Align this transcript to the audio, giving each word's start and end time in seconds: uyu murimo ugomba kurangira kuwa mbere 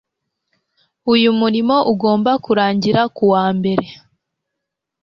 uyu 1.13 1.29
murimo 1.39 1.75
ugomba 1.91 2.31
kurangira 2.45 3.01
kuwa 3.15 3.45
mbere 3.57 3.87